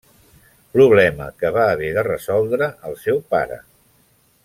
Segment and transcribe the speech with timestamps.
[0.77, 3.61] Problema que va haver de resoldre el seu pare.